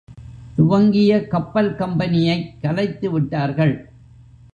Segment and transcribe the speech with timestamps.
[0.55, 3.89] துவங்கிய கப்பல் கம்பெனியைக் கலைத்து விட்டார்கள்.